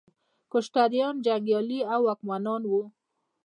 کشتریان 0.51 1.15
جنګیالي 1.25 1.79
او 1.93 1.99
واکمنان 2.07 2.61
وو. 2.67 2.83